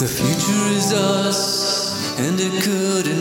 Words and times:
The 0.00 0.08
future 0.08 0.66
is 0.78 0.94
us, 0.94 2.18
and 2.18 2.40
it 2.40 2.62
couldn't 2.62 3.19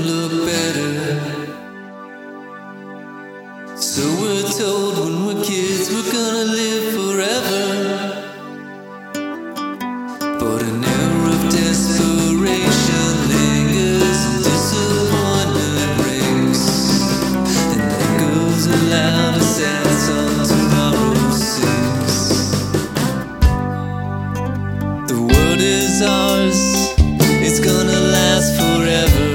ours, 26.02 26.94
it's 27.42 27.60
gonna 27.60 28.00
last 28.00 28.56
forever. 28.60 29.28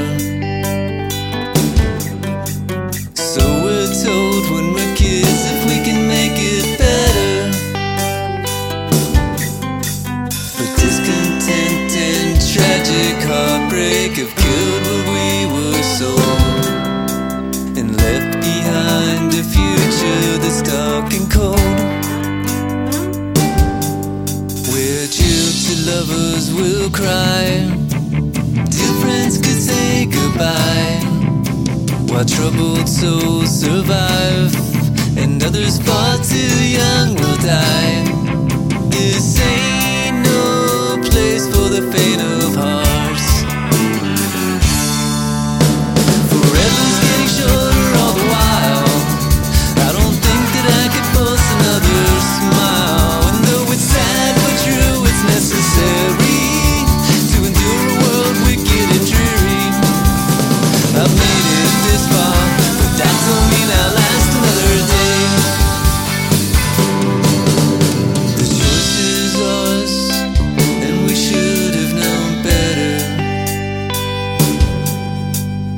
So 3.15 3.43
we're 3.63 3.93
told 4.03 4.51
when 4.51 4.73
we're 4.73 4.95
kids 4.97 5.41
if 5.53 5.65
we 5.67 5.77
can 5.85 6.09
make 6.09 6.37
it 6.37 6.79
better. 6.79 7.51
But 10.57 10.71
discontent 10.81 11.93
and 11.97 12.41
tragic 12.53 13.17
heartbreak 13.29 14.13
have 14.17 14.44
lovers 26.45 26.55
will 26.55 26.91
cry, 26.91 27.71
dear 28.71 28.95
friends 29.01 29.39
could 29.39 29.61
say 29.61 30.07
goodbye. 30.07 31.01
While 32.13 32.25
troubled 32.25 32.89
souls 32.89 33.61
survive, 33.61 34.55
and 35.17 35.43
others 35.43 35.79
far 35.81 36.17
too 36.19 36.69
young 36.69 37.15
will 37.15 37.37
die. 37.37 38.04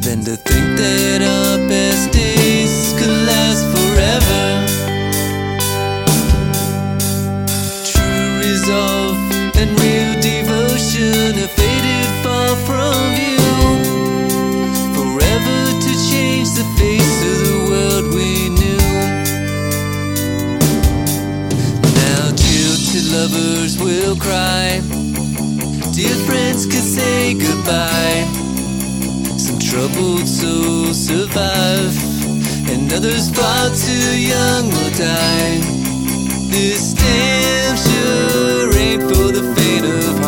Than 0.07 0.23
to 0.23 0.37
think 0.37 0.79
that 0.79 1.21
our 1.21 1.59
best 1.67 2.13
days 2.13 2.95
could 2.97 3.11
last 3.27 3.67
forever. 3.75 4.45
True 7.91 8.39
resolve 8.39 9.19
and 9.59 9.69
real 9.83 10.13
devotion 10.23 11.35
have 11.43 11.51
faded 11.59 12.09
far 12.23 12.55
from 12.69 12.95
view. 13.19 13.51
Forever 14.95 15.59
to 15.85 15.93
change 16.11 16.55
the 16.55 16.67
face 16.79 17.19
of 17.31 17.37
the 17.49 17.59
world 17.71 18.05
we 18.15 18.31
knew. 18.59 18.87
Now 21.99 22.31
jilted 22.45 23.07
lovers 23.11 23.77
will 23.77 24.15
cry. 24.15 24.81
Dear 25.99 26.15
friends 26.27 26.65
could 26.65 26.87
say 26.97 27.35
goodbye. 27.35 28.56
Troubled 29.77 30.27
souls 30.27 30.97
survive, 30.97 31.95
and 32.71 32.91
others 32.95 33.29
far 33.29 33.69
too 33.69 34.19
young 34.19 34.71
will 34.71 34.91
die. 34.97 35.61
This 36.49 36.95
damn 36.95 37.77
sure 37.77 38.75
ain't 38.75 39.03
for 39.03 39.33
the 39.33 39.43
faint 39.55 39.85
of 39.85 40.19
hearts. 40.21 40.26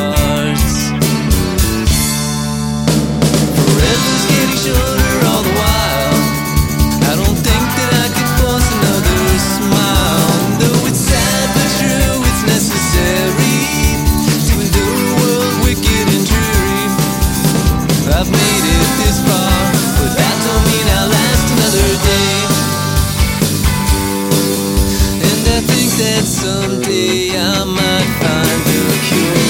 Someday 26.69 27.31
I 27.33 27.65
might 27.65 28.11
find 28.21 28.61
a 28.69 28.97
cure. 29.09 29.45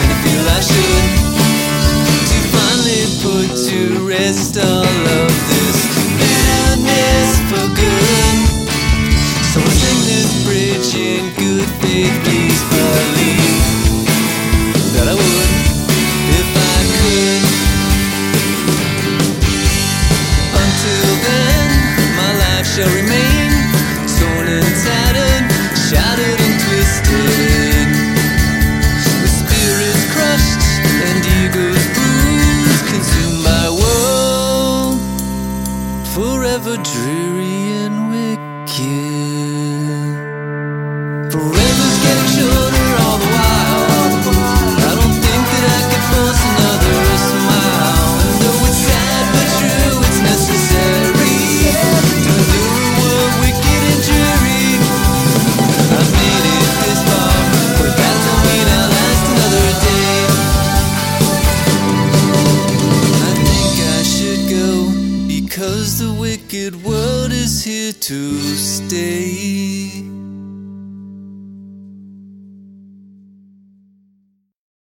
And 0.00 0.08
I 0.12 0.16
feel 0.22 0.44
I 0.48 0.60
should 0.70 1.06
to 2.30 2.38
finally 2.54 3.04
put 3.24 3.48
to 3.68 3.80
rest 4.06 4.58
all 4.58 5.02
of 5.20 5.32
this 5.50 5.78
bitterness 6.20 7.30
for 7.48 7.66
good. 7.80 8.38
So 9.50 9.60
I 9.60 9.72
sing 9.80 10.00
this 10.12 10.30
bridge 10.44 10.90
in 10.94 11.24
good 11.40 11.68
faith, 11.80 12.16
please 12.24 12.60
believe 12.70 13.19
forever 36.50 36.82
dreary 36.82 37.39
is 67.32 67.64
here 67.64 67.92
to 67.92 68.32
stay. 68.56 70.19